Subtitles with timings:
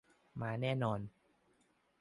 [0.41, 0.99] มาแน่นอน